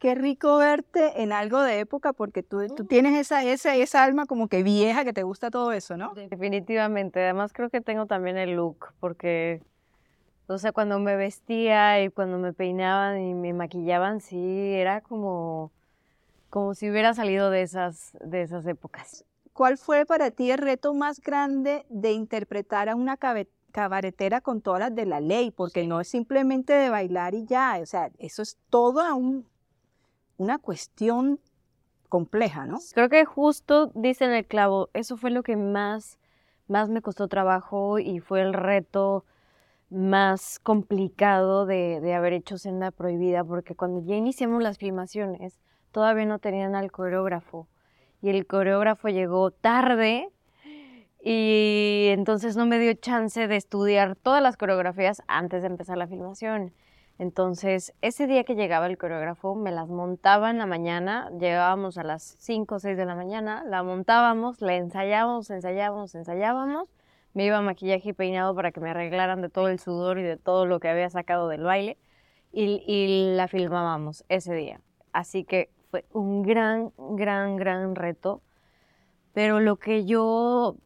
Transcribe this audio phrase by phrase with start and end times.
[0.00, 4.24] qué rico verte en algo de época porque tú, tú tienes esa, esa, esa alma
[4.24, 6.14] como que vieja que te gusta todo eso, ¿no?
[6.14, 7.22] Definitivamente.
[7.22, 9.62] Además creo que tengo también el look porque,
[10.46, 15.70] o sea, cuando me vestía y cuando me peinaban y me maquillaban, sí, era como,
[16.48, 19.26] como si hubiera salido de esas, de esas épocas.
[19.52, 23.18] ¿Cuál fue para ti el reto más grande de interpretar a una
[23.70, 25.50] cabaretera con todas las de la ley?
[25.50, 29.44] Porque no es simplemente de bailar y ya, o sea, eso es toda un,
[30.40, 31.38] una cuestión
[32.08, 32.78] compleja, ¿no?
[32.94, 36.18] Creo que justo dicen el clavo, eso fue lo que más,
[36.66, 39.26] más me costó trabajo y fue el reto
[39.90, 45.60] más complicado de, de haber hecho Senda Prohibida, porque cuando ya iniciamos las filmaciones,
[45.92, 47.68] todavía no tenían al coreógrafo
[48.22, 50.30] y el coreógrafo llegó tarde
[51.22, 56.06] y entonces no me dio chance de estudiar todas las coreografías antes de empezar la
[56.06, 56.72] filmación.
[57.20, 62.02] Entonces, ese día que llegaba el coreógrafo, me las montaba en la mañana, llegábamos a
[62.02, 66.88] las 5 o 6 de la mañana, la montábamos, la ensayábamos, ensayábamos, ensayábamos,
[67.34, 70.38] me iba maquillaje y peinado para que me arreglaran de todo el sudor y de
[70.38, 71.98] todo lo que había sacado del baile
[72.52, 74.80] y, y la filmábamos ese día.
[75.12, 78.40] Así que fue un gran, gran, gran reto,
[79.34, 80.76] pero lo que yo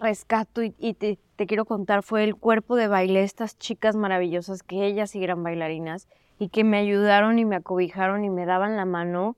[0.00, 5.10] rescato y, te, quiero contar fue el cuerpo de baile, estas chicas maravillosas que ellas
[5.10, 9.36] sí eran bailarinas y que me ayudaron y me acobijaron y me daban la mano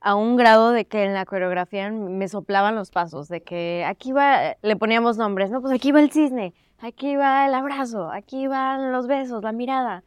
[0.00, 4.12] a un grado de que en la coreografía me soplaban los pasos, de que aquí
[4.12, 8.46] va, le poníamos nombres, no, pues aquí va el cisne, aquí va el abrazo, aquí
[8.46, 10.02] van los besos, la mirada.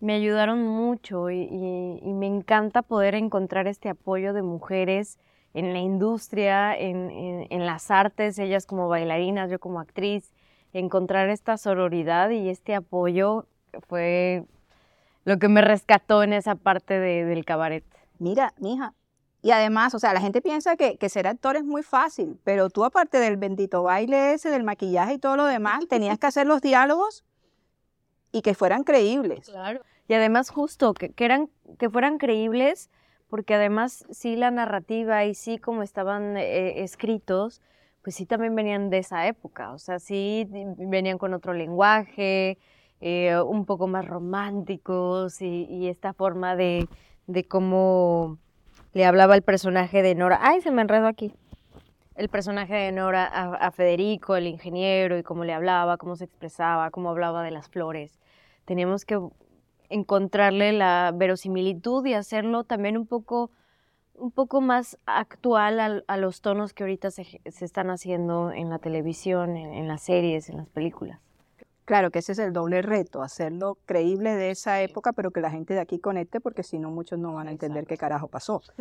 [0.00, 5.18] Me ayudaron mucho y, y me encanta poder encontrar este apoyo de mujeres
[5.54, 10.32] en la industria, en, en, las artes, ellas como bailarinas, yo como actriz,
[10.72, 13.46] encontrar esta sororidad y este apoyo
[13.86, 14.44] fue
[15.24, 17.84] lo que me rescató en esa parte de, del cabaret.
[18.18, 18.94] Mira, mija,
[19.42, 22.68] y además, o sea, la gente piensa que, que, ser actor es muy fácil, pero
[22.68, 26.46] tú aparte del bendito baile ese, del maquillaje y todo lo demás, tenías que hacer
[26.48, 27.24] los diálogos
[28.32, 29.46] y que fueran creíbles.
[29.46, 29.82] Claro.
[30.08, 31.48] Y además justo, que, que eran,
[31.78, 32.90] que fueran creíbles
[33.28, 37.62] porque además sí la narrativa y sí como estaban eh, escritos,
[38.02, 42.58] pues sí también venían de esa época, o sea, sí venían con otro lenguaje,
[43.00, 46.86] eh, un poco más románticos y, esta forma de,
[47.26, 48.38] de, cómo
[48.92, 50.38] le hablaba el personaje de Nora.
[50.42, 51.32] ¡Ay, se me enredó aquí!
[52.14, 56.24] El personaje de Nora a, a Federico, el ingeniero, y cómo le hablaba, cómo se
[56.24, 58.20] expresaba, cómo hablaba de las flores.
[58.64, 59.18] Teníamos que
[59.88, 63.50] encontrarle la verosimilitud y hacerlo también un poco,
[64.14, 69.56] un poco más actual a, los tonos que ahorita se, están haciendo en la televisión,
[69.56, 71.20] en, las series, en las películas.
[71.84, 75.50] Claro que ese es el doble reto, hacerlo creíble de esa época, pero que la
[75.50, 78.62] gente de aquí conecte, porque si no muchos no van a entender qué carajo pasó.